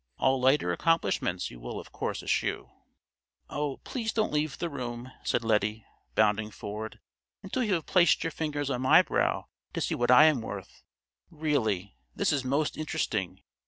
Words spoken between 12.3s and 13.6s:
is most interesting.